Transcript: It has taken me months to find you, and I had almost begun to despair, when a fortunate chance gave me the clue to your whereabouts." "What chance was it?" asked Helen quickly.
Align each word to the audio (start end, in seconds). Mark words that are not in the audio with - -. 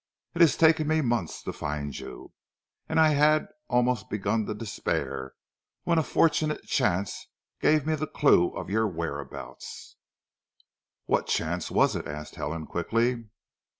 It 0.33 0.41
has 0.41 0.57
taken 0.57 0.87
me 0.87 1.01
months 1.01 1.43
to 1.43 1.53
find 1.53 1.95
you, 1.99 2.33
and 2.89 2.99
I 2.99 3.09
had 3.09 3.45
almost 3.67 4.09
begun 4.09 4.47
to 4.47 4.55
despair, 4.55 5.33
when 5.83 5.99
a 5.99 6.03
fortunate 6.03 6.63
chance 6.65 7.27
gave 7.59 7.85
me 7.85 7.93
the 7.93 8.07
clue 8.07 8.51
to 8.55 8.65
your 8.71 8.87
whereabouts." 8.87 9.97
"What 11.05 11.27
chance 11.27 11.69
was 11.69 11.95
it?" 11.95 12.07
asked 12.07 12.33
Helen 12.33 12.65
quickly. 12.65 13.25